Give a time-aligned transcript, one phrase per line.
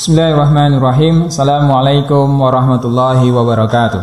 [0.00, 1.28] Bismillahirrahmanirrahim.
[1.28, 4.00] Assalamualaikum warahmatullahi wabarakatuh.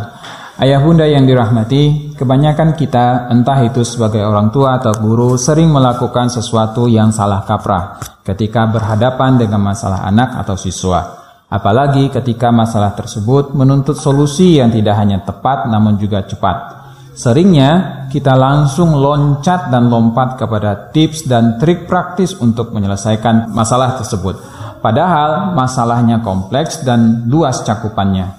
[0.62, 6.30] Ayah bunda yang dirahmati, kebanyakan kita, entah itu sebagai orang tua atau guru, sering melakukan
[6.30, 11.02] sesuatu yang salah kaprah ketika berhadapan dengan masalah anak atau siswa.
[11.50, 16.78] Apalagi ketika masalah tersebut menuntut solusi yang tidak hanya tepat namun juga cepat.
[17.18, 24.57] Seringnya kita langsung loncat dan lompat kepada tips dan trik praktis untuk menyelesaikan masalah tersebut
[24.78, 28.38] Padahal masalahnya kompleks dan luas cakupannya.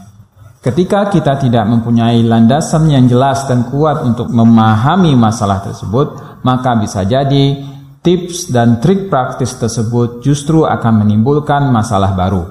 [0.60, 7.08] Ketika kita tidak mempunyai landasan yang jelas dan kuat untuk memahami masalah tersebut, maka bisa
[7.08, 7.64] jadi
[8.04, 12.44] tips dan trik praktis tersebut justru akan menimbulkan masalah baru.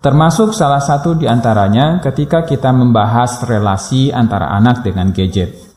[0.00, 5.69] Termasuk salah satu di antaranya ketika kita membahas relasi antara anak dengan gadget.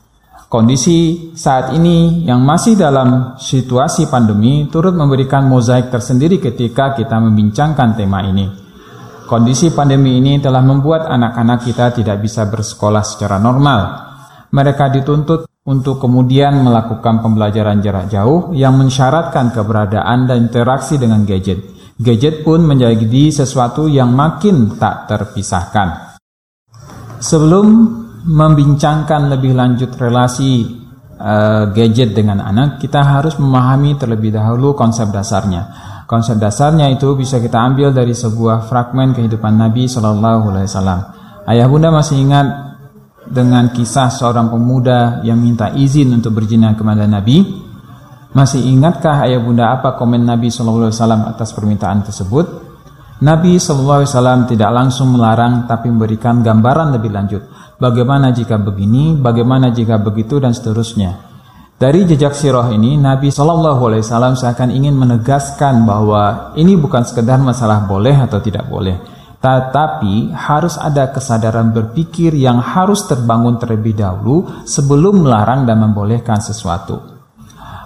[0.54, 7.98] Kondisi saat ini yang masih dalam situasi pandemi turut memberikan mozaik tersendiri ketika kita membincangkan
[7.98, 8.46] tema ini.
[9.26, 13.80] Kondisi pandemi ini telah membuat anak-anak kita tidak bisa bersekolah secara normal.
[14.54, 21.66] Mereka dituntut untuk kemudian melakukan pembelajaran jarak jauh yang mensyaratkan keberadaan dan interaksi dengan gadget.
[21.98, 26.14] Gadget pun menjadi sesuatu yang makin tak terpisahkan.
[27.18, 27.66] Sebelum
[28.24, 30.64] membincangkan lebih lanjut relasi
[31.20, 35.92] uh, gadget dengan anak, kita harus memahami terlebih dahulu konsep dasarnya.
[36.04, 41.00] Konsep dasarnya itu bisa kita ambil dari sebuah fragmen kehidupan Nabi Shallallahu Alaihi Wasallam.
[41.48, 42.46] Ayah bunda masih ingat
[43.24, 47.64] dengan kisah seorang pemuda yang minta izin untuk berzina kepada Nabi?
[48.36, 52.73] Masih ingatkah ayah bunda apa komen Nabi Shallallahu Alaihi Wasallam atas permintaan tersebut?
[53.22, 57.42] Nabi Wasallam tidak langsung melarang, tapi memberikan gambaran lebih lanjut
[57.78, 61.34] bagaimana jika begini, bagaimana jika begitu dan seterusnya.
[61.74, 68.14] Dari jejak sirah ini, Nabi Wasallam seakan ingin menegaskan bahwa ini bukan sekedar masalah boleh
[68.14, 68.98] atau tidak boleh,
[69.42, 76.98] tetapi harus ada kesadaran berpikir yang harus terbangun terlebih dahulu sebelum melarang dan membolehkan sesuatu.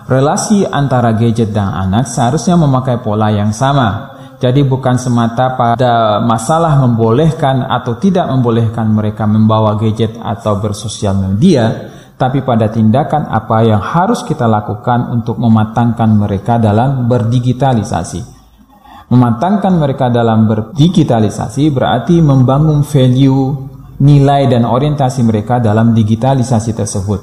[0.08, 6.78] Relasi antara gadget dan anak seharusnya memakai pola yang sama, jadi bukan semata pada masalah
[6.78, 13.82] membolehkan atau tidak membolehkan mereka membawa gadget atau bersosial media, tapi pada tindakan apa yang
[13.82, 18.38] harus kita lakukan untuk mematangkan mereka dalam berdigitalisasi.
[19.10, 23.58] Mematangkan mereka dalam berdigitalisasi berarti membangun value,
[23.98, 27.20] nilai dan orientasi mereka dalam digitalisasi tersebut.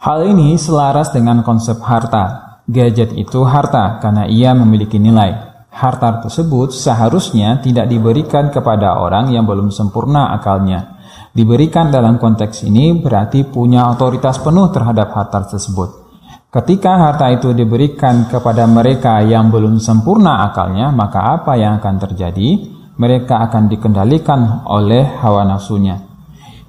[0.00, 5.52] Hal ini selaras dengan konsep harta, Gadget itu harta karena ia memiliki nilai.
[5.68, 10.96] Harta tersebut seharusnya tidak diberikan kepada orang yang belum sempurna akalnya.
[11.34, 16.04] Diberikan dalam konteks ini berarti punya otoritas penuh terhadap harta tersebut.
[16.48, 22.70] Ketika harta itu diberikan kepada mereka yang belum sempurna akalnya, maka apa yang akan terjadi?
[22.94, 25.98] Mereka akan dikendalikan oleh hawa nafsunya.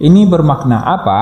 [0.01, 1.22] Ini bermakna apa?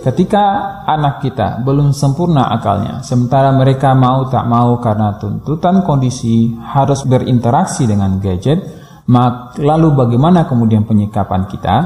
[0.00, 0.44] Ketika
[0.88, 7.84] anak kita belum sempurna akalnya, sementara mereka mau tak mau karena tuntutan kondisi harus berinteraksi
[7.84, 8.64] dengan gadget,
[9.12, 11.76] maka lalu bagaimana kemudian penyikapan kita?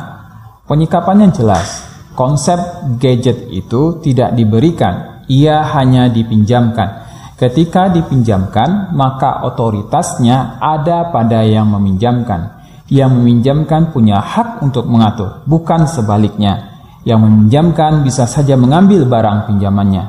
[0.62, 1.90] Penyikapannya jelas.
[2.14, 7.02] Konsep gadget itu tidak diberikan, ia hanya dipinjamkan.
[7.34, 12.62] Ketika dipinjamkan, maka otoritasnya ada pada yang meminjamkan.
[12.86, 16.73] Yang meminjamkan punya hak untuk mengatur, bukan sebaliknya
[17.04, 20.04] yang meminjamkan bisa saja mengambil barang pinjamannya.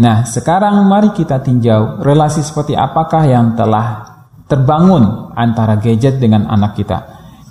[0.00, 4.08] Nah, sekarang mari kita tinjau relasi seperti apakah yang telah
[4.48, 6.98] terbangun antara gadget dengan anak kita.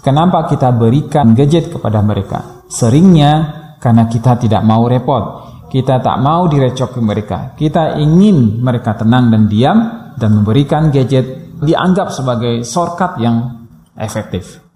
[0.02, 2.66] Kenapa kita berikan gadget kepada mereka?
[2.66, 5.50] Seringnya karena kita tidak mau repot.
[5.70, 7.54] Kita tak mau direcoki mereka.
[7.56, 9.78] Kita ingin mereka tenang dan diam
[10.18, 14.71] dan memberikan gadget dianggap sebagai shortcut yang efektif.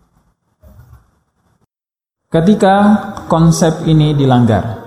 [2.35, 2.75] Ketika
[3.31, 4.83] konsep ini dilanggar,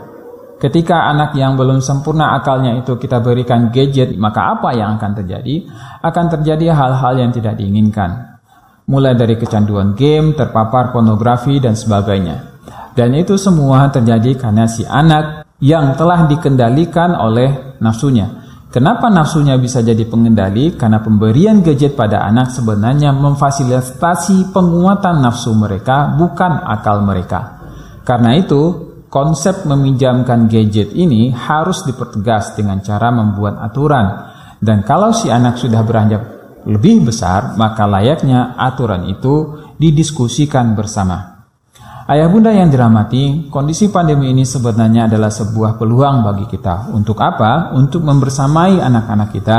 [0.61, 5.65] ketika anak yang belum sempurna akalnya itu kita berikan gadget, maka apa yang akan terjadi?
[6.05, 8.37] Akan terjadi hal-hal yang tidak diinginkan.
[8.85, 12.61] Mulai dari kecanduan game, terpapar pornografi, dan sebagainya.
[12.93, 18.48] Dan itu semua terjadi karena si anak yang telah dikendalikan oleh nafsunya.
[18.69, 20.77] Kenapa nafsunya bisa jadi pengendali?
[20.77, 27.65] Karena pemberian gadget pada anak sebenarnya memfasilitasi penguatan nafsu mereka, bukan akal mereka.
[28.05, 34.37] Karena itu, konsep meminjamkan gadget ini harus dipertegas dengan cara membuat aturan.
[34.61, 36.23] Dan kalau si anak sudah beranjak
[36.69, 41.38] lebih besar, maka layaknya aturan itu didiskusikan bersama.
[42.09, 46.89] Ayah bunda yang dirahmati, kondisi pandemi ini sebenarnya adalah sebuah peluang bagi kita.
[46.97, 47.77] Untuk apa?
[47.77, 49.59] Untuk membersamai anak-anak kita,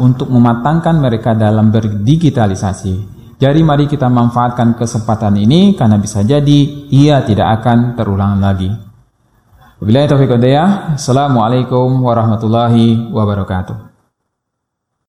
[0.00, 3.20] untuk mematangkan mereka dalam berdigitalisasi.
[3.36, 8.72] Jadi mari kita manfaatkan kesempatan ini karena bisa jadi ia tidak akan terulang lagi.
[9.84, 10.32] Wabillahi taufiq
[10.96, 13.89] Assalamualaikum warahmatullahi wabarakatuh.